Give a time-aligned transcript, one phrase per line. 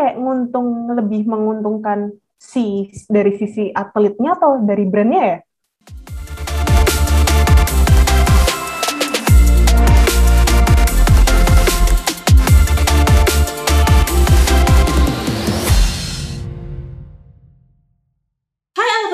[0.00, 5.38] kayak nguntung lebih menguntungkan si dari sisi atletnya atau dari brandnya ya?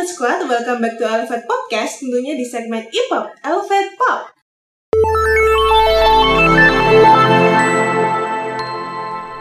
[0.07, 4.33] Squad, welcome back to Elephant Podcast, tentunya di segmen E-Pop, Elephant Pop.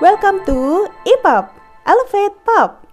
[0.05, 1.49] Welcome to E-Pop,
[1.81, 2.85] Elevate Pop.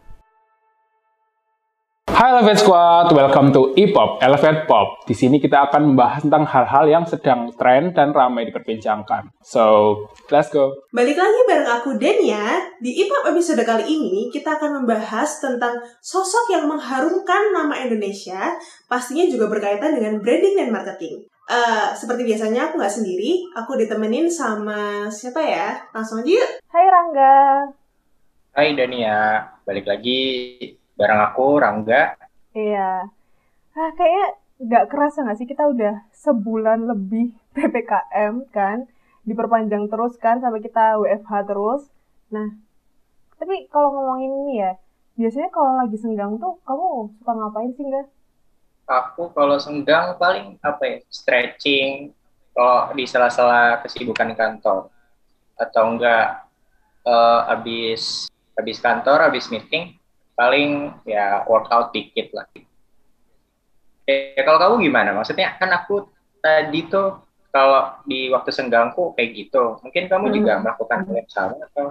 [2.08, 5.04] Hai Elevate Squad, welcome to E-Pop, Elevate Pop.
[5.04, 9.28] Di sini kita akan membahas tentang hal-hal yang sedang tren dan ramai diperbincangkan.
[9.44, 9.92] So,
[10.32, 10.72] let's go.
[10.96, 12.72] Balik lagi bareng aku Denia.
[12.80, 18.56] Di E-Pop episode kali ini kita akan membahas tentang sosok yang mengharumkan nama Indonesia,
[18.88, 21.28] pastinya juga berkaitan dengan branding dan marketing.
[21.42, 25.74] Eh, seperti biasanya aku nggak sendiri, aku ditemenin sama siapa ya?
[25.90, 26.50] Langsung aja yuk.
[26.70, 27.34] Hai Rangga.
[28.54, 30.20] Hai Dania, balik lagi
[30.94, 32.14] bareng aku Rangga.
[32.54, 33.10] Iya.
[33.74, 34.26] Ah, kayaknya
[34.62, 38.86] nggak kerasa nggak sih kita udah sebulan lebih PPKM kan,
[39.26, 41.90] diperpanjang terus kan sampai kita WFH terus.
[42.30, 42.54] Nah,
[43.42, 44.78] tapi kalau ngomongin ini ya,
[45.18, 48.06] biasanya kalau lagi senggang tuh kamu suka ngapain sih nggak?
[48.86, 52.12] Aku kalau senggang paling apa ya, stretching
[52.52, 54.90] kalau di sela-sela kesibukan kantor
[55.56, 56.44] atau enggak
[57.06, 59.96] eh, habis habis kantor, habis meeting
[60.38, 62.46] paling ya workout dikit lah.
[64.10, 65.10] Eh, kalau kamu gimana?
[65.14, 66.10] Maksudnya kan aku
[66.42, 67.22] tadi tuh
[67.54, 69.78] kalau di waktu senggangku kayak gitu.
[69.84, 70.62] Mungkin kamu juga Hmm.
[70.62, 71.86] melakukan hal yang sama atau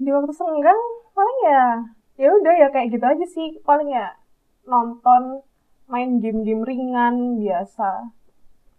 [0.00, 0.80] Di waktu senggang
[1.16, 1.64] paling ya,
[2.22, 3.48] ya udah ya kayak gitu aja sih.
[3.68, 4.06] Paling ya
[4.64, 5.44] nonton,
[5.92, 7.88] main game-game ringan biasa.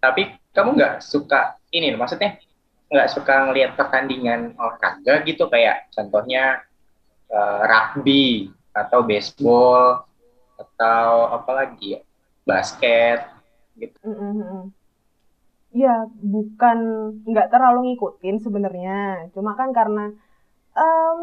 [0.04, 0.22] tapi
[0.56, 1.38] kamu nggak suka
[1.78, 2.30] ini maksudnya
[2.92, 6.44] nggak suka ngelihat pertandingan olahraga gitu kayak contohnya
[7.32, 8.52] eh, rugby
[8.82, 10.06] atau baseball
[10.62, 12.02] atau apa lagi ya
[12.50, 13.20] basket
[13.80, 14.74] gitu Mm-mm.
[15.82, 16.78] Ya, bukan
[17.30, 18.92] nggak terlalu ngikutin sebenarnya.
[19.34, 20.02] Cuma kan karena
[20.76, 21.18] em,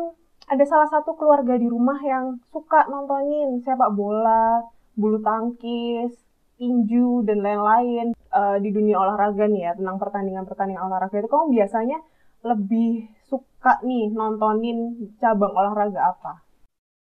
[0.52, 4.64] ada salah satu keluarga di rumah yang suka nontonin sepak bola,
[5.00, 6.12] bulu tangkis,
[6.58, 8.06] tinju, dan lain-lain
[8.38, 11.96] Eh, di dunia olahraga nih ya, tentang pertandingan-pertandingan olahraga itu kamu biasanya
[12.50, 12.88] lebih
[13.30, 14.78] suka nih nontonin
[15.20, 16.32] cabang olahraga apa?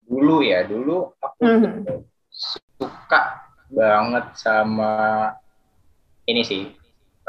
[0.09, 1.85] dulu ya dulu aku Mhm.
[1.85, 1.99] tuh
[2.31, 3.21] suka
[3.77, 4.91] banget sama
[6.31, 6.61] ini sih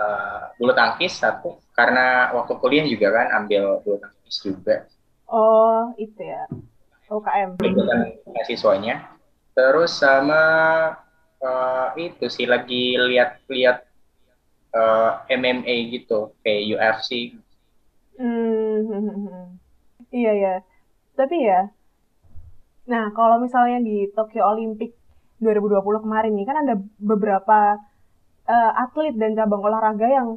[0.02, 4.74] eh, bulu tangkis satu karena waktu kuliah juga kan ambil bulu tangkis juga
[5.28, 6.42] Oh, itu ya.
[7.10, 7.50] UKM.
[7.68, 8.94] ikutan mahasiswanya.
[9.58, 10.42] Terus sama
[11.42, 13.78] eh, itu sih lagi lihat-lihat
[14.70, 17.34] eh, MMA gitu kayak UFC.
[18.14, 18.86] Hmm,
[20.18, 20.54] iya ya.
[21.18, 21.74] Tapi ya,
[22.86, 24.94] nah kalau misalnya di Tokyo Olympic
[25.42, 27.82] 2020 kemarin nih kan ada beberapa
[28.46, 30.28] eh, atlet dan cabang olahraga yang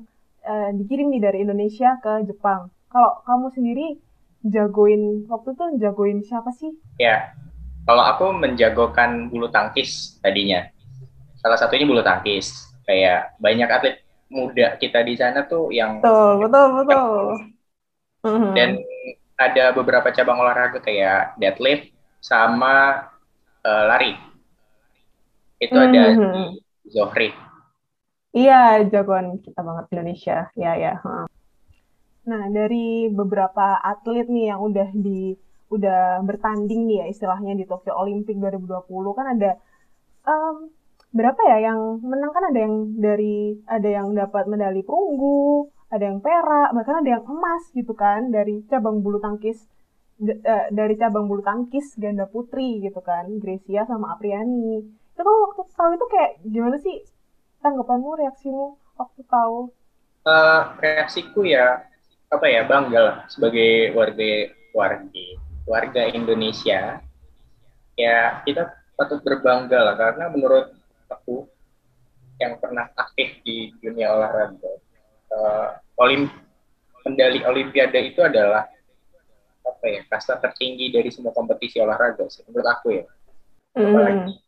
[0.41, 2.73] eh, dikirim nih dari Indonesia ke Jepang.
[2.89, 4.01] Kalau kamu sendiri
[4.41, 6.73] jagoin waktu itu jagoin siapa sih?
[6.97, 7.37] Ya,
[7.85, 10.69] kalau aku menjagokan bulu tangkis tadinya.
[11.41, 12.71] Salah satunya bulu tangkis.
[12.85, 13.95] Kayak banyak atlet
[14.31, 17.23] muda kita di sana tuh yang Betul, betul, betul.
[18.21, 18.53] Mhm.
[18.53, 18.69] dan
[19.33, 21.89] ada beberapa cabang olahraga kayak deadlift
[22.21, 23.05] sama
[23.61, 24.13] eh, lari.
[25.61, 26.33] Itu ada Mhm.
[26.33, 26.43] di
[26.89, 27.29] Zohri.
[28.31, 30.49] Iya, jagoan kita banget Indonesia.
[30.57, 30.97] Ya, ya.
[32.21, 35.35] Nah, dari beberapa atlet nih yang udah di
[35.75, 39.51] udah bertanding nih ya istilahnya di Tokyo Olympic 2020 kan ada
[40.27, 40.55] em,
[41.11, 46.19] berapa ya yang menang kan ada yang dari ada yang dapat medali perunggu, ada yang
[46.23, 49.59] perak, bahkan ada yang emas gitu kan dari cabang bulu tangkis
[50.23, 54.87] eh, dari cabang bulu tangkis ganda putri gitu kan, Gracia sama Apriani.
[55.11, 56.95] Itu kan waktu tahu itu kayak gimana sih
[57.59, 58.65] tanggapanmu, reaksimu
[58.95, 59.57] waktu tahu?
[60.21, 61.81] Eh, reaksiku ya
[62.31, 66.99] apa ya bangga lah sebagai warga warga warga Indonesia
[67.95, 70.73] ya kita patut berbangga lah karena menurut
[71.09, 71.45] aku
[72.41, 74.71] yang pernah aktif di dunia olahraga
[75.31, 75.69] eh,
[76.01, 76.29] olim
[77.05, 78.65] medali olimpiade itu adalah
[79.61, 83.05] apa ya kasta tertinggi dari semua kompetisi olahraga sih, menurut aku ya.
[83.77, 84.41] Apalagi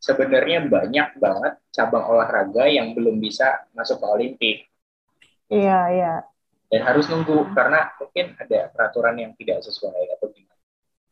[0.00, 4.56] sebenarnya banyak banget cabang olahraga yang belum bisa masuk ke Olimpik.
[5.50, 6.14] Iya, iya.
[6.66, 10.62] Dan harus nunggu karena mungkin ada peraturan yang tidak sesuai atau gimana.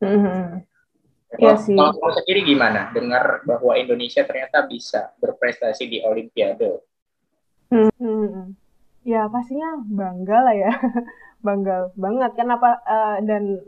[0.02, 0.42] Mhm.
[1.34, 1.74] Iya Kalau- sih.
[1.74, 6.78] Kalau kamu sendiri gimana dengar bahwa Indonesia ternyata bisa berprestasi di Olimpiade?
[7.74, 8.54] Hmm.
[9.04, 10.70] Ya pastinya bangga lah ya,
[11.46, 13.60] bangga banget kan apa eh, dan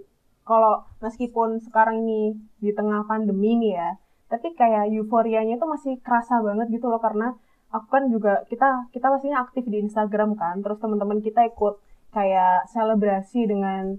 [0.47, 3.91] kalau meskipun sekarang ini di tengah pandemi nih ya,
[4.31, 7.35] tapi kayak euforianya itu masih kerasa banget gitu loh karena
[7.75, 11.79] aku kan juga kita kita pastinya aktif di Instagram kan, terus teman-teman kita ikut
[12.15, 13.99] kayak selebrasi dengan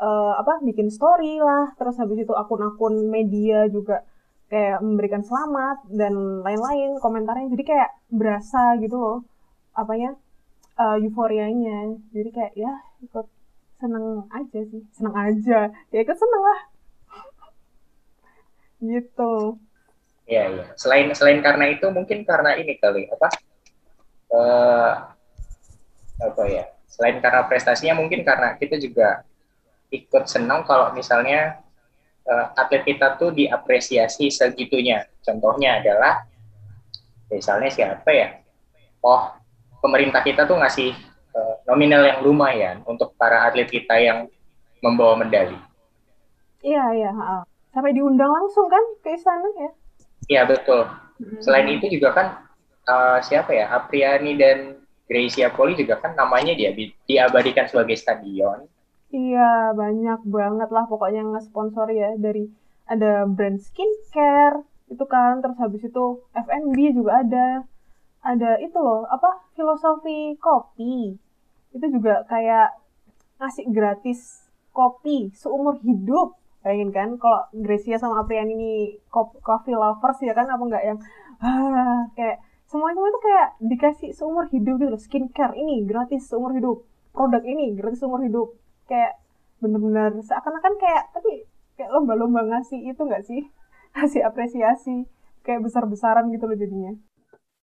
[0.00, 4.02] uh, apa bikin story lah, terus habis itu akun-akun media juga
[4.48, 7.52] kayak memberikan selamat dan lain-lain komentarnya.
[7.52, 9.18] Jadi kayak berasa gitu loh
[9.76, 10.16] apanya
[10.80, 12.00] uh, euforianya.
[12.10, 12.72] Jadi kayak ya
[13.04, 13.26] ikut
[13.78, 14.82] seneng aja sih.
[14.96, 15.70] Seneng aja.
[15.92, 16.60] Ya ikut seneng lah.
[18.88, 19.67] Gitu
[20.28, 20.64] Iya, iya.
[20.76, 23.28] Selain selain karena itu mungkin karena ini kali apa?
[24.28, 24.92] Uh,
[26.20, 26.68] apa ya?
[26.84, 29.24] Selain karena prestasinya mungkin karena kita juga
[29.88, 31.64] ikut senang kalau misalnya
[32.28, 35.08] uh, atlet kita tuh diapresiasi segitunya.
[35.24, 36.28] Contohnya adalah
[37.32, 38.44] misalnya siapa ya?
[39.00, 39.32] Oh,
[39.80, 40.92] pemerintah kita tuh ngasih
[41.32, 44.28] uh, nominal yang lumayan untuk para atlet kita yang
[44.84, 45.56] membawa medali.
[46.60, 47.10] Iya, iya.
[47.72, 49.72] Sampai diundang langsung kan ke istana ya?
[50.28, 50.86] Iya, betul.
[51.42, 52.26] Selain itu juga kan
[52.86, 53.72] uh, siapa ya?
[53.72, 54.78] Apriani dan
[55.08, 56.70] Gracia Poli juga kan namanya dia
[57.08, 58.68] diabadikan sebagai stadion
[59.08, 62.44] Iya, banyak banget lah pokoknya yang nge-sponsor ya dari
[62.84, 64.60] ada brand skincare
[64.92, 66.04] itu kan, terus habis itu
[66.36, 67.64] F&B juga ada.
[68.20, 69.48] Ada itu loh, apa?
[69.56, 71.16] Filosofi kopi.
[71.72, 72.76] Itu juga kayak
[73.40, 74.44] ngasih gratis
[74.76, 76.36] kopi seumur hidup.
[76.68, 78.72] Bayangin kan kalau Gracia sama Apriani ini
[79.08, 80.98] coffee lovers ya kan apa enggak yang
[81.40, 85.00] ah kayak semua itu itu kayak dikasih seumur hidup gitu loh.
[85.00, 86.84] Skincare ini gratis seumur hidup.
[87.16, 88.52] Produk ini gratis seumur hidup
[88.84, 89.16] kayak
[89.64, 91.48] bener-bener seakan-akan kayak tapi
[91.80, 93.42] kayak lomba-lomba ngasih itu nggak sih
[93.96, 95.08] ngasih apresiasi
[95.42, 96.92] kayak besar-besaran gitu loh jadinya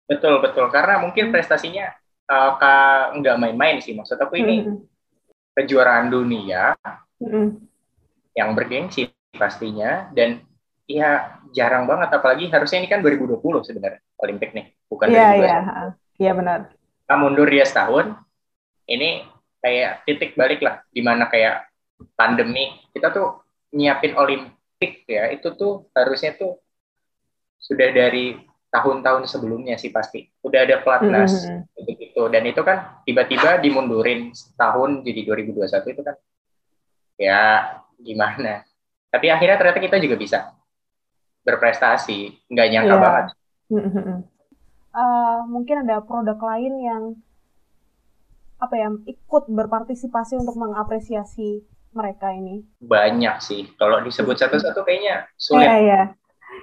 [0.04, 1.34] betul betul karena mungkin hmm.
[1.34, 1.86] prestasinya
[2.30, 4.78] uh, nggak main-main sih maksud aku ini mm-hmm.
[5.58, 6.78] kejuaraan dunia
[7.18, 7.46] mm-hmm.
[8.40, 10.08] Yang bergengsi pastinya.
[10.16, 10.40] Dan
[10.88, 12.08] ya jarang banget.
[12.16, 13.38] Apalagi harusnya ini kan 2020
[13.68, 15.56] sebenarnya Olimpik nih bukan Iya iya
[16.20, 16.72] iya benar.
[16.74, 18.16] Kita mundur dia setahun
[18.90, 19.24] ini
[19.62, 21.70] kayak titik balik lah di mana kayak
[22.18, 22.74] pandemi.
[22.90, 26.58] Kita tuh nyiapin Olimpik ya itu tuh harusnya tuh
[27.60, 28.34] sudah dari
[28.70, 30.26] tahun-tahun sebelumnya sih pasti.
[30.42, 31.98] Udah ada pelatnas mm -hmm.
[31.98, 36.16] gitu dan itu kan tiba-tiba dimundurin setahun jadi 2021 itu kan.
[37.20, 37.40] Ya
[38.00, 38.64] gimana
[39.10, 40.38] tapi akhirnya ternyata kita juga bisa
[41.44, 43.02] berprestasi nggak nyangka yeah.
[43.02, 43.26] banget
[43.70, 44.16] mm -hmm.
[44.92, 47.02] uh, mungkin ada produk lain yang
[48.60, 52.62] apa ya ikut berpartisipasi untuk mengapresiasi mereka ini?
[52.78, 53.66] Banyak sih.
[53.74, 55.66] Kalau disebut satu-satu kayaknya sulit.
[55.66, 56.02] Iya, iya.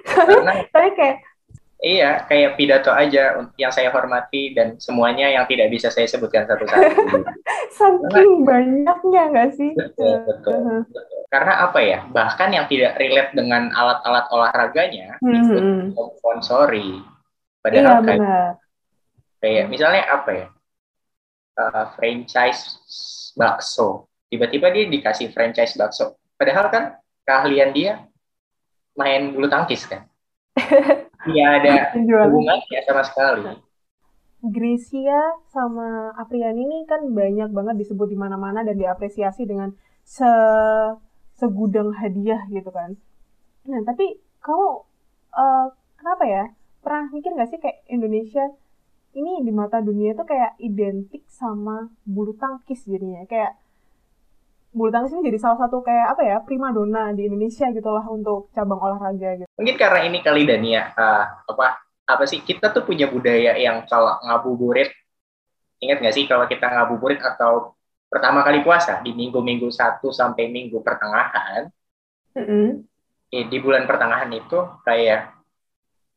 [0.06, 1.16] Karena Tapi kayak
[1.78, 7.22] Iya, kayak pidato aja yang saya hormati dan semuanya yang tidak bisa saya sebutkan satu-satu.
[7.78, 9.78] Saking banyaknya nggak sih?
[9.78, 10.82] Betul, betul, uh-huh.
[10.90, 11.02] betul.
[11.30, 12.02] Karena apa ya?
[12.10, 15.94] Bahkan yang tidak relate dengan alat-alat olahraganya mm-hmm.
[15.94, 16.98] ikut sponsori.
[17.62, 18.46] Padahal iya, kayak,
[19.38, 20.46] kayak misalnya apa ya?
[21.58, 22.78] uh, franchise
[23.34, 24.06] bakso.
[24.30, 26.16] Tiba-tiba dia dikasih franchise bakso.
[26.38, 26.84] Padahal kan
[27.26, 28.06] keahlian dia
[28.94, 30.06] main bulu tangkis kan.
[31.26, 33.42] Tidak ada hubungannya sama sekali.
[34.38, 39.74] Gracia sama Apriani ini kan banyak banget disebut di mana-mana dan diapresiasi dengan
[40.06, 40.30] se
[41.34, 42.94] segudang hadiah gitu kan.
[43.66, 44.66] Nah, tapi kamu
[45.34, 45.66] uh,
[45.98, 46.44] kenapa ya?
[46.78, 48.46] Pernah mikir gak sih kayak Indonesia
[49.18, 53.58] ini di mata dunia itu kayak identik sama bulu tangkis jadinya kayak
[54.68, 58.52] bulu tangkis ini jadi salah satu kayak apa ya prima dona di Indonesia gitulah untuk
[58.52, 59.48] cabang olahraga gitu.
[59.56, 64.16] Mungkin karena ini kali Dania uh, apa apa sih kita tuh punya budaya yang kalau
[64.24, 64.92] ngabuburit
[65.80, 67.76] ingat nggak sih kalau kita ngabuburit atau
[68.08, 71.68] pertama kali puasa di minggu-minggu satu sampai minggu pertengahan
[72.32, 72.68] mm -hmm.
[73.28, 75.36] di bulan pertengahan itu kayak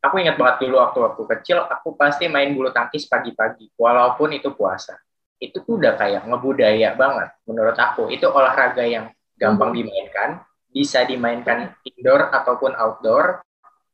[0.02, 4.50] aku ingat banget dulu waktu aku kecil aku pasti main bulu tangkis pagi-pagi walaupun itu
[4.56, 4.98] puasa
[5.42, 9.78] itu tuh udah kayak ngebudaya banget menurut aku itu olahraga yang gampang hmm.
[9.82, 10.30] dimainkan
[10.72, 13.42] bisa dimainkan indoor ataupun outdoor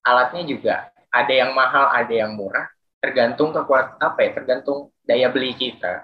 [0.03, 0.75] alatnya juga
[1.07, 2.67] ada yang mahal ada yang murah
[2.99, 6.03] tergantung kekuat apa ya tergantung daya beli kita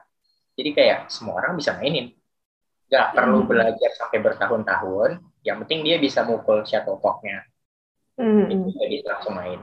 [0.55, 2.15] jadi kayak semua orang bisa mainin
[2.87, 3.49] nggak perlu hmm.
[3.51, 5.11] belajar sampai bertahun-tahun
[5.43, 7.43] yang penting dia bisa mukul shuttlecocknya
[8.15, 8.47] mm.
[8.47, 9.59] itu bisa langsung main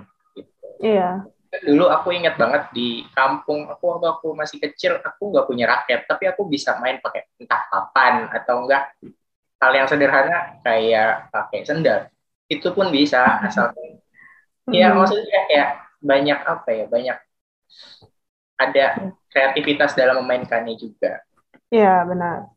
[0.81, 1.29] Iya.
[1.51, 6.07] Dulu aku ingat banget di kampung aku waktu aku masih kecil aku nggak punya raket
[6.07, 8.95] tapi aku bisa main pakai entah papan atau enggak
[9.59, 12.07] hal yang sederhana kayak pakai sendal
[12.47, 13.75] itu pun bisa asal
[14.71, 17.19] ya maksudnya kayak banyak apa ya banyak
[18.61, 18.87] ada
[19.33, 21.25] kreativitas dalam memainkannya juga.
[21.73, 22.53] Iya benar.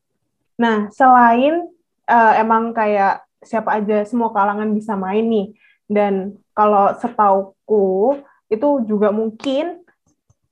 [0.59, 1.63] Nah selain
[2.09, 5.47] uh, emang kayak siapa aja semua kalangan bisa main nih.
[5.87, 8.19] Dan kalau setauku
[8.51, 9.83] itu juga mungkin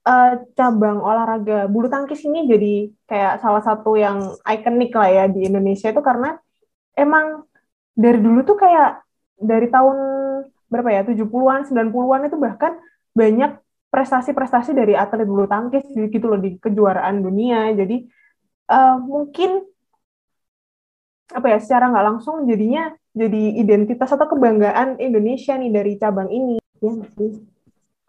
[0.05, 2.73] uh, cabang olahraga bulu tangkis ini jadi
[3.05, 6.37] kayak salah satu yang ikonik lah ya di Indonesia itu karena
[6.97, 7.45] emang
[7.93, 9.03] dari dulu tuh kayak
[9.41, 9.97] dari tahun
[10.71, 12.79] berapa ya 70-an 90-an itu bahkan
[13.11, 13.59] banyak
[13.91, 17.75] prestasi-prestasi dari atlet bulu tangkis gitu loh di kejuaraan dunia.
[17.75, 18.07] Jadi
[18.71, 19.67] uh, mungkin
[21.31, 26.63] apa ya secara nggak langsung jadinya jadi identitas atau kebanggaan Indonesia nih dari cabang ini.
[26.79, 26.95] Ya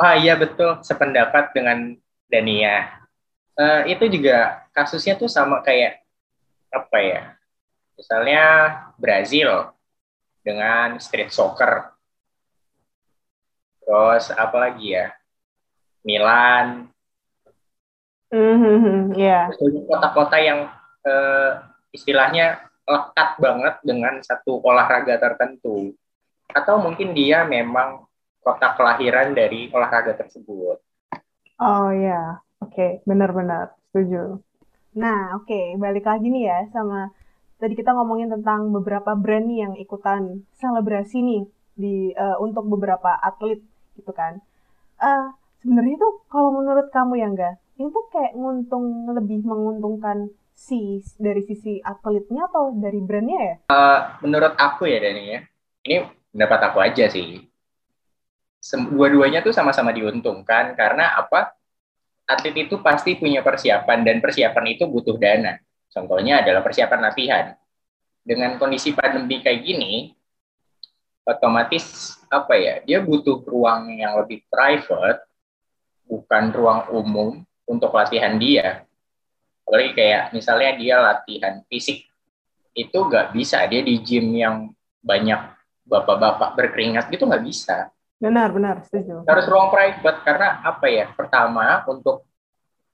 [0.02, 1.94] Ah iya betul, sependapat dengan
[2.26, 2.90] Dania.
[3.54, 6.02] Uh, itu juga kasusnya tuh sama kayak
[6.75, 7.23] apa ya?
[7.94, 8.44] Misalnya
[8.99, 9.71] Brazil
[10.42, 11.94] dengan street soccer.
[13.87, 15.14] Terus apa lagi ya?
[16.02, 16.90] Milan.
[18.35, 19.54] Mm-hmm, yeah.
[19.87, 20.66] Kota-kota yang
[21.06, 21.62] uh,
[21.94, 22.59] istilahnya
[22.90, 25.94] lekat banget dengan satu olahraga tertentu.
[26.50, 28.02] Atau mungkin dia memang
[28.42, 30.82] kota kelahiran dari olahraga tersebut.
[31.62, 32.90] Oh ya, oke, okay.
[33.06, 34.42] benar-benar setuju.
[34.99, 35.78] Nah, oke, okay.
[35.78, 37.14] balik lagi nih ya sama
[37.62, 41.42] tadi kita ngomongin tentang beberapa brand nih yang ikutan selebrasi nih
[41.78, 43.62] di uh, untuk beberapa atlet
[43.94, 44.42] gitu kan.
[44.99, 45.30] Uh,
[45.62, 51.46] Sebenarnya itu kalau menurut kamu ya enggak, ini tuh kayak nguntung lebih menguntungkan si dari
[51.46, 53.56] sisi atletnya atau dari brandnya ya?
[53.70, 55.38] Uh, menurut aku ya Dani ya,
[55.87, 56.02] ini
[56.34, 57.46] pendapat aku aja sih
[58.62, 61.59] dua-duanya tuh sama-sama diuntungkan karena apa?
[62.23, 65.59] Atlet itu pasti punya persiapan dan persiapan itu butuh dana.
[65.90, 67.47] Contohnya adalah persiapan latihan.
[68.23, 70.14] Dengan kondisi pandemi kayak gini,
[71.26, 72.75] otomatis apa ya?
[72.87, 75.26] Dia butuh ruang yang lebih private,
[76.07, 77.28] bukan ruang umum
[77.66, 78.87] untuk latihan dia.
[79.66, 82.07] Apalagi kayak misalnya dia latihan fisik,
[82.78, 84.71] itu nggak bisa dia di gym yang
[85.02, 85.50] banyak
[85.83, 87.90] bapak-bapak berkeringat gitu nggak bisa
[88.23, 89.26] Benar, benar, setuju.
[89.26, 91.11] Harus ruang private karena apa ya?
[91.11, 92.23] Pertama untuk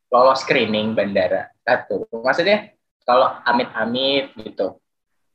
[0.08, 1.52] lolos screening bandara.
[1.60, 2.08] Satu.
[2.08, 2.72] Maksudnya
[3.04, 4.80] kalau amit-amit gitu,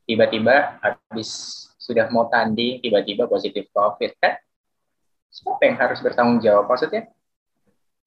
[0.02, 1.30] tiba-tiba habis
[1.78, 4.34] sudah mau tanding, tiba-tiba positif COVID kan?
[5.30, 6.66] Siapa yang harus bertanggung jawab?
[6.66, 7.14] Maksudnya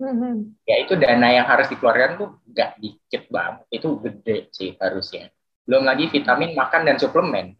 [0.04, 0.36] mm-hmm.
[0.68, 3.64] ya itu dana yang harus dikeluarkan tuh gak dikit banget.
[3.72, 5.32] Itu gede sih harusnya.
[5.64, 7.56] Belum lagi vitamin, makan, dan suplemen.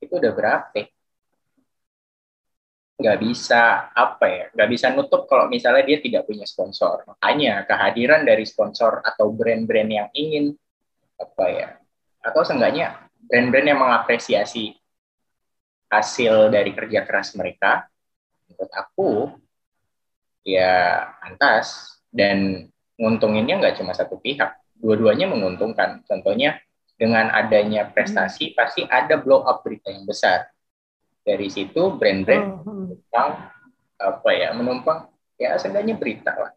[0.00, 0.80] Itu udah berapa?
[2.94, 7.02] Nggak bisa apa ya nggak bisa nutup kalau misalnya dia tidak punya sponsor.
[7.10, 10.54] Makanya kehadiran dari sponsor atau brand-brand yang ingin
[11.18, 11.68] apa ya
[12.22, 14.78] atau seenggaknya brand-brand yang mengapresiasi
[15.90, 17.90] hasil dari kerja keras mereka
[18.46, 19.10] menurut aku
[20.46, 21.98] ya pantas.
[22.14, 26.06] Dan nguntunginnya nggak cuma satu pihak dua-duanya menguntungkan.
[26.06, 26.62] Contohnya
[26.94, 30.53] dengan adanya prestasi pasti ada blow up berita yang besar
[31.24, 33.30] dari situ brand-brand oh, menumpang
[33.96, 35.08] apa ya menumpang
[35.40, 36.52] ya seenggaknya berita lah.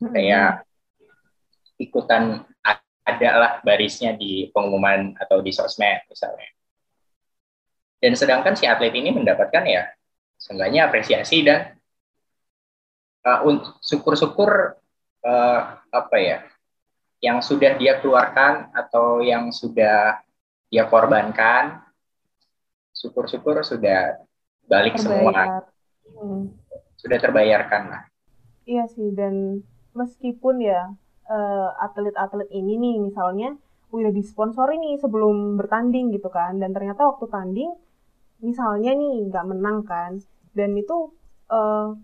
[0.00, 0.12] Hmm.
[0.16, 0.64] kayak
[1.76, 2.44] ikutan
[3.04, 6.48] ada lah barisnya di pengumuman atau di sosmed misalnya.
[8.00, 9.88] Dan sedangkan si atlet ini mendapatkan ya
[10.40, 11.76] seenggaknya apresiasi dan
[13.24, 13.44] uh,
[13.84, 14.80] syukur-syukur
[15.24, 15.60] uh,
[15.92, 16.38] apa ya
[17.20, 20.24] yang sudah dia keluarkan atau yang sudah
[20.72, 21.84] dia korbankan
[23.00, 24.20] syukur-syukur sudah
[24.68, 25.08] balik Terbayar.
[25.08, 25.42] semua
[26.20, 26.42] hmm.
[27.00, 28.02] sudah terbayarkan lah
[28.68, 29.64] iya sih dan
[29.96, 30.92] meskipun ya
[31.26, 33.56] uh, atlet-atlet ini nih misalnya
[33.90, 37.72] udah disponsori nih sebelum bertanding gitu kan dan ternyata waktu tanding
[38.44, 40.20] misalnya nih nggak menang kan
[40.54, 41.10] dan itu
[41.50, 41.96] uh,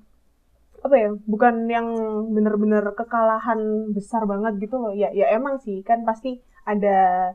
[0.83, 1.89] apa ya bukan yang
[2.31, 7.33] bener-bener kekalahan besar banget gitu loh ya ya emang sih kan pasti ada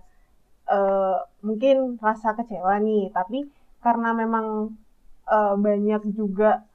[0.67, 3.49] uh, mungkin rasa kecewa nih tapi
[3.81, 4.77] karena memang
[5.25, 6.65] uh, banyak juga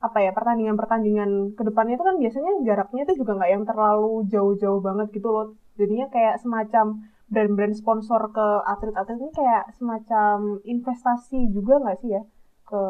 [0.00, 4.80] apa ya pertandingan-pertandingan ke depannya itu kan biasanya jaraknya itu juga nggak yang terlalu jauh-jauh
[4.80, 5.46] banget gitu loh.
[5.76, 12.22] Jadinya kayak semacam brand-brand sponsor ke atlet-atlet ini kayak semacam investasi juga nggak sih ya
[12.64, 12.82] ke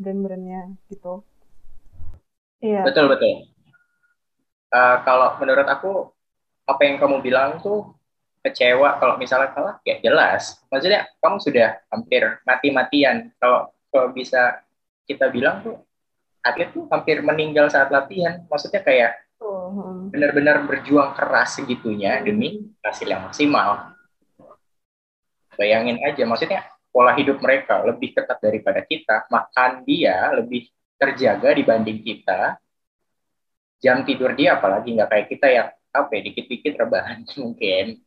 [0.00, 1.22] brand-brandnya gitu?
[2.64, 2.88] Iya.
[2.88, 3.52] Betul betul.
[4.72, 5.92] Uh, kalau menurut aku
[6.66, 7.94] apa yang kamu bilang tuh
[8.46, 10.62] kecewa kalau misalnya kalah ya jelas.
[10.70, 13.34] Maksudnya kamu sudah hampir mati-matian.
[13.42, 14.62] Kalau kalau bisa
[15.10, 15.76] kita bilang tuh
[16.46, 18.46] atlet tuh hampir meninggal saat latihan.
[18.46, 20.06] Maksudnya kayak oh.
[20.14, 23.92] benar-benar berjuang keras segitunya demi hasil yang maksimal.
[25.58, 26.62] Bayangin aja maksudnya
[26.94, 32.56] pola hidup mereka lebih ketat daripada kita makan dia lebih terjaga dibanding kita
[33.80, 38.00] jam tidur dia apalagi nggak kayak kita yang apa ya dikit-dikit rebahan mungkin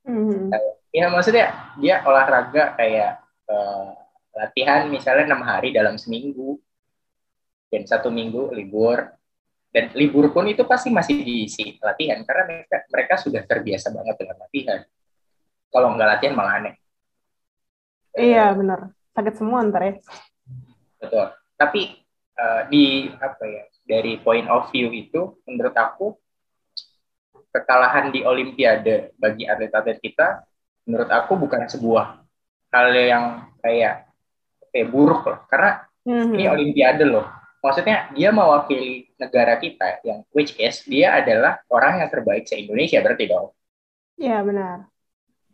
[0.00, 0.48] Mhm.
[0.90, 1.46] ya maksudnya
[1.78, 3.88] dia olahraga kayak eh,
[4.34, 6.58] latihan misalnya enam hari dalam seminggu
[7.70, 9.06] dan satu minggu libur
[9.70, 14.36] dan libur pun itu pasti masih diisi latihan karena mereka mereka sudah terbiasa banget dengan
[14.42, 14.80] latihan
[15.70, 16.74] kalau nggak latihan malah aneh
[18.10, 18.90] Iya, benar.
[19.14, 19.94] Sakit semua ntar ya.
[20.98, 22.02] betul tapi
[22.34, 26.18] eh, di apa ya dari point of view itu menurut aku
[27.50, 30.46] kekalahan di Olimpiade bagi atlet-atlet kita
[30.86, 32.22] menurut aku bukan sebuah
[32.70, 33.24] hal yang
[33.58, 34.06] kayak
[34.70, 36.32] kayak buruk loh karena Mhm.
[36.32, 37.26] ini Olimpiade loh
[37.60, 42.98] maksudnya dia mewakili negara kita yang which is dia adalah orang yang terbaik se Indonesia
[43.04, 43.52] berarti dong
[44.16, 44.84] Iya, benar.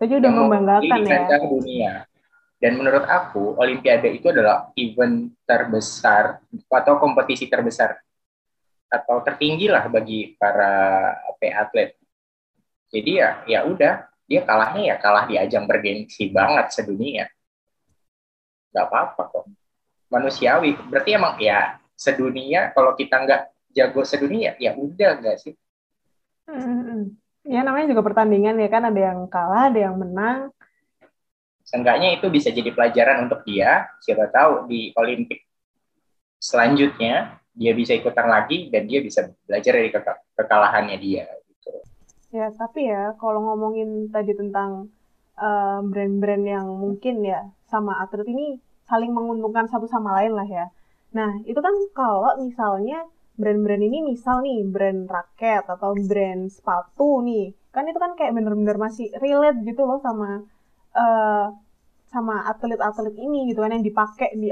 [0.03, 1.09] Itu udah membanggakan ya.
[1.09, 1.93] kancah dunia
[2.59, 8.01] dan menurut aku Olimpiade itu adalah event terbesar atau kompetisi terbesar
[8.87, 11.13] atau tertinggi lah bagi para
[11.43, 11.95] ya, atlet.
[12.91, 17.27] Jadi ya ya udah dia kalahnya ya kalah di ajang bergengsi banget sedunia.
[18.75, 19.45] Nggak apa-apa kok.
[20.11, 20.79] Manusiawi.
[20.91, 23.43] Berarti emang ya sedunia kalau kita nggak
[23.75, 25.55] jago sedunia ya udah nggak sih?
[26.47, 27.19] Mhm.
[27.47, 30.51] Ya namanya juga pertandingan ya kan ada yang kalah, ada yang menang.
[31.67, 35.43] seenggaknya itu bisa jadi pelajaran untuk dia siapa tahu di Olimpik
[36.39, 41.71] selanjutnya dia bisa ikutan lagi dan dia bisa belajar dari keka- kekalahannya dia gitu.
[42.37, 44.71] Ya, tapi ya kalau ngomongin tadi tentang
[45.47, 47.39] eh, brand-brand yang mungkin ya
[47.73, 48.45] sama atlet ini
[48.91, 50.65] saling menguntungkan satu sama lain lah ya.
[51.19, 52.97] Nah, itu kan kalau misalnya
[53.41, 57.43] brand-brand ini misal nih brand raket atau brand sepatu nih,
[57.75, 60.27] kan itu kan kayak bener-bener masih relate gitu loh sama
[61.03, 61.45] eh,
[62.13, 64.49] sama atlet-atlet ini gitu kan yang dipakai di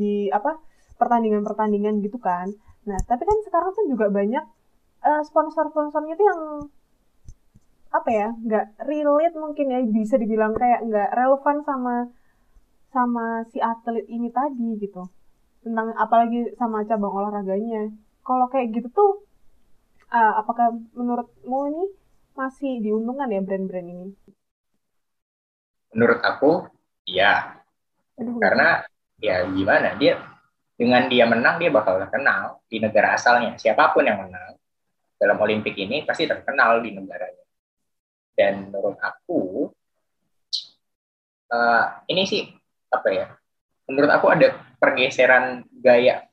[0.00, 0.50] di apa
[1.00, 2.48] pertandingan-pertandingan gitu kan.
[2.88, 4.44] Nah, tapi kan sekarang tuh juga banyak
[5.08, 6.42] eh, sponsor-sponsornya tuh yang
[7.98, 11.94] apa ya nggak relate mungkin ya bisa dibilang kayak nggak relevan sama
[12.94, 15.02] sama si atlet ini tadi gitu.
[15.64, 17.82] Tentang apalagi sama cabang olahraganya.
[18.26, 19.10] Kalau kayak gitu tuh
[20.18, 20.68] eh, apakah
[20.98, 21.84] menurutmu ini
[22.40, 24.06] masih diuntungkan ya brand-brand ini?
[25.94, 26.50] Menurut aku
[27.08, 27.56] ya
[28.20, 28.84] Aduh, karena
[29.20, 30.14] ya gimana dia
[30.76, 33.56] dengan dia menang dia bakal terkenal di negara asalnya.
[33.56, 34.60] Siapa pun yang menang
[35.16, 37.44] dalam Olimpik ini pasti terkenal di negaranya.
[38.36, 39.72] Dan menurut aku
[41.48, 42.44] eh, ini sih
[42.92, 43.26] apa ya
[43.88, 46.26] menurut aku ada pergeseran gaya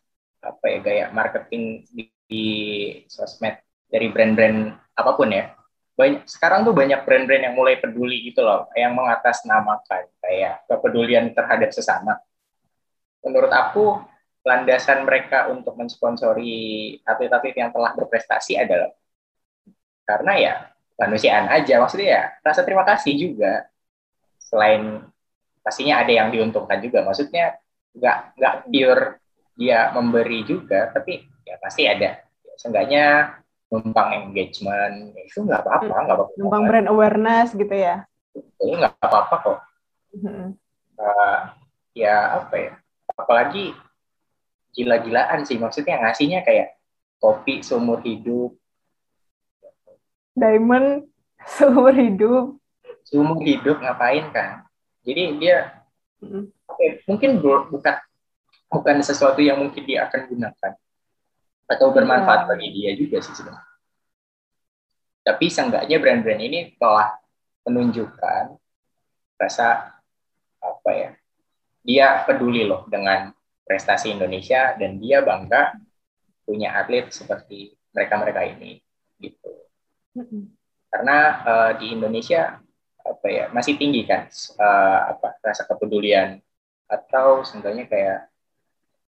[0.43, 2.45] apa ya gaya marketing di, di
[3.07, 5.55] sosmed dari brand-brand apa pun ya.
[5.93, 11.69] Banyak sekarang tuh banyak brand-brand yang mulai peduli gitu loh yang mengatasnamakan kayak kepedulian terhadap
[11.69, 12.17] sesama.
[13.21, 14.01] Menurut aku
[14.43, 18.91] landasan mereka untuk mensponsori atlet-atlet yang telah berprestasi adalah
[20.03, 20.53] karena ya
[20.99, 21.79] manusiaan aja.
[21.79, 23.71] Maksudnya ya rasa terima kasih juga.
[24.37, 24.99] Selain
[25.63, 27.07] pastinya ada yang diuntungkan juga.
[27.07, 27.55] Maksudnya
[27.95, 29.03] nggak nggak pure
[29.53, 32.19] dia memberi juga tapi ya pasti ada.
[32.59, 33.39] Seenggaknya
[33.71, 36.33] numpang engagement itu nggak apa-apa nggak apa-apa.
[36.37, 38.03] Numpang brand awareness gitu ya.
[38.35, 39.59] Itu nggak apa-apa kok.
[40.19, 40.47] Mhm.
[40.93, 41.39] Eh,
[41.97, 42.73] ya apa ya
[43.17, 43.73] apalagi
[44.73, 45.55] gila-gilaan sih.
[45.55, 46.75] Maksudnya ngasihnya kayak
[47.17, 48.57] kopi seumur hidup.
[50.33, 51.07] Diamond
[51.55, 52.57] seumur hidup.
[53.05, 54.65] Seumur hidup ngapain kan?
[55.03, 55.79] Jadi dia
[56.23, 56.47] Mhm.
[56.71, 57.99] oke, mungkin bu- bukan
[58.71, 60.71] bukan sesuatu yang mungkin dia akan gunakan.
[61.67, 62.49] Atau bermanfaat Iya.
[62.49, 63.67] bagi dia juga sih sebenarnya.
[65.23, 67.15] Tapi seenggaknya brand-brand ini telah
[67.63, 68.55] menunjukkan
[69.35, 69.99] rasa
[70.59, 71.09] apa ya
[71.83, 75.75] dia peduli loh dengan prestasi Indonesia dan dia bangga
[76.43, 78.83] punya atlet seperti mereka-mereka ini
[79.19, 79.51] gitu.
[80.91, 82.59] Karena eh, di Indonesia
[83.03, 84.27] apa ya masih tinggi kan
[84.59, 86.39] eh, apa rasa kepedulian
[86.87, 88.19] atau seenggaknya kayak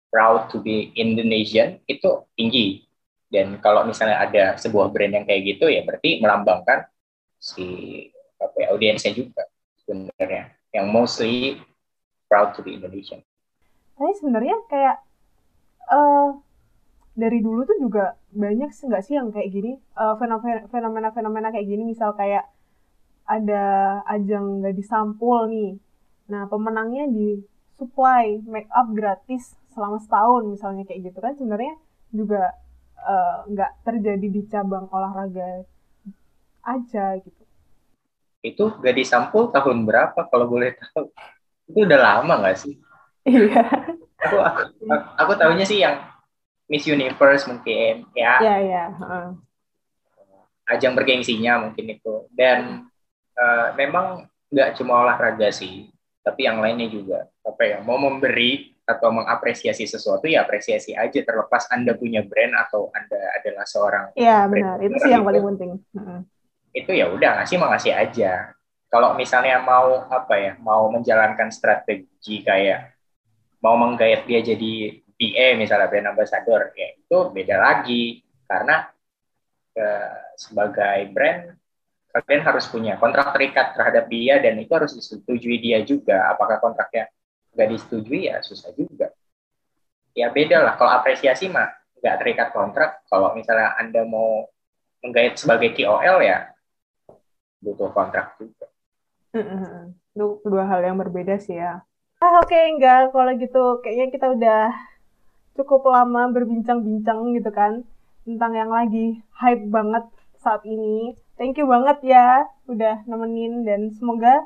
[0.09, 2.87] proud to be Indonesian itu tinggi.
[3.27, 6.87] Dan kalau misalnya ada sebuah brand yang kayak gitu ya berarti melambangkan
[7.43, 7.67] si
[8.39, 9.43] apa ya audiensnya juga
[9.83, 10.55] sebenarnya.
[10.71, 11.35] Yang mostly
[12.31, 13.27] proud to be Indonesian
[13.97, 14.97] Tapi sebenarnya kayak
[15.99, 16.29] eh
[17.23, 18.05] dari dulu tuh juga
[18.45, 19.73] banyak sih nggak sih yang kayak gini
[20.21, 22.45] fenomena- fenomena-fenomena kayak gini misal kayak
[23.37, 23.65] ada
[24.15, 25.71] ajang nggak disampul nih.
[26.33, 27.29] Nah pemenangnya di
[27.79, 31.75] supply make up gratis selama setahun misalnya kayak gitu kan sebenarnya
[32.19, 32.43] juga
[33.13, 35.49] eh, nggak terjadi di cabang olahraga
[36.65, 37.43] aja gitu.
[38.49, 41.07] itu gak disampul tahun berapa kalau boleh tahu
[41.71, 42.75] itu udah lama nggak sih
[43.25, 43.65] Iya,
[44.21, 44.63] aku aku
[45.17, 46.05] aku tahunya sih yang
[46.69, 48.41] Miss Universe mungkin ya.
[48.41, 48.85] Iya, iya.
[48.93, 49.27] heeh.
[50.65, 52.25] ajang bergengsinya mungkin itu.
[52.33, 52.89] Dan
[53.37, 55.93] uh, memang nggak cuma olahraga sih,
[56.25, 57.29] tapi yang lainnya juga.
[57.45, 61.21] Apa ya, mau memberi atau mengapresiasi sesuatu ya apresiasi aja.
[61.21, 64.77] Terlepas anda punya brand atau anda adalah seorang Iya benar.
[64.81, 65.71] Itu sih yang paling penting.
[66.73, 68.57] Itu ya udah ngasih ngasih aja.
[68.89, 72.94] Kalau misalnya mau apa ya mau menjalankan strategi kayak
[73.65, 78.21] mau menggait dia jadi PA misalnya brand ambassador ya itu beda lagi.
[78.45, 78.85] Karena
[80.37, 81.57] sebagai brand
[82.13, 86.29] kalian harus punya kontrak terikat terhadap dia dan itu harus disetujui dia juga.
[86.29, 87.09] Apakah kontraknya
[87.57, 89.09] nggak disetujui ya susah juga.
[90.13, 90.77] Ya beda lah.
[90.77, 91.73] Kalau apresiasi mah
[92.05, 93.01] nggak terikat kontrak.
[93.09, 94.45] Kalau misalnya anda mau
[95.01, 96.53] menggait sebagai KOL ya
[97.65, 98.69] butuh kontrak juga.
[100.13, 101.81] Itu dua hal yang berbeda sih ya
[102.25, 104.73] ah oke okay, enggak kalau gitu kayaknya kita udah
[105.61, 107.85] cukup lama berbincang-bincang gitu kan
[108.25, 110.09] tentang yang lagi hype banget
[110.41, 114.41] saat ini thank you banget ya udah nemenin dan semoga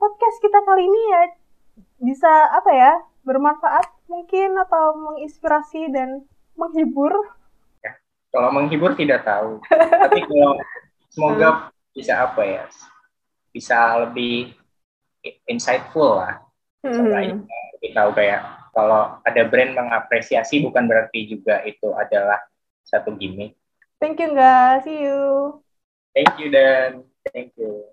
[0.00, 1.22] podcast kita kali ini ya
[2.00, 2.92] bisa apa ya
[3.28, 6.24] bermanfaat mungkin atau menginspirasi dan
[6.58, 7.12] menghibur.
[7.80, 7.96] Ya,
[8.34, 10.58] kalau menghibur tidak tahu, tapi kalau
[11.12, 11.62] semoga hmm.
[11.94, 12.64] bisa apa ya,
[13.54, 14.52] bisa lebih
[15.46, 16.42] insightful lah.
[16.82, 17.46] Hmm.
[17.78, 22.42] Lebih tahu kayak kalau ada brand mengapresiasi bukan berarti juga itu adalah
[22.82, 23.54] satu gimmick.
[24.02, 25.62] Thank you guys, see you.
[26.10, 27.86] Thank you dan thank you.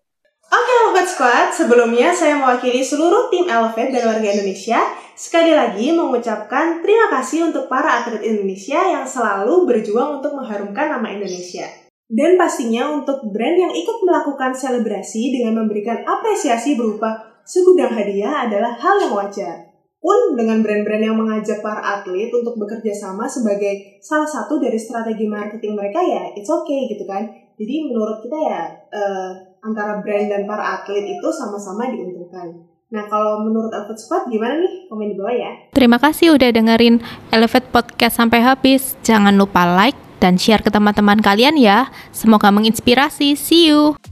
[0.50, 4.82] Oke Elevate Squad, sebelumnya saya mewakili seluruh tim Elevate dan warga Indonesia
[5.14, 11.14] sekali lagi mengucapkan terima kasih untuk para atlet Indonesia yang selalu berjuang untuk mengharumkan nama
[11.14, 11.70] Indonesia.
[12.10, 18.78] Dan pastinya untuk brand yang ikut melakukan selebrasi dengan memberikan apresiasi berupa segudang hadiah adalah
[18.78, 19.74] hal yang wajar.
[20.00, 25.28] Pun dengan brand-brand yang mengajak para atlet untuk bekerja sama sebagai salah satu dari strategi
[25.28, 27.28] marketing mereka ya it's okay gitu kan.
[27.60, 28.62] Jadi menurut kita ya
[28.96, 32.70] uh, antara brand dan para atlet itu sama-sama diuntungkan.
[32.90, 34.90] Nah, kalau menurut Elevate Squad gimana nih?
[34.90, 35.52] Komen di bawah ya.
[35.78, 36.98] Terima kasih udah dengerin
[37.30, 38.98] Elevate Podcast sampai habis.
[39.06, 41.94] Jangan lupa like dan share ke teman-teman kalian ya.
[42.10, 43.38] Semoga menginspirasi.
[43.38, 44.09] See you!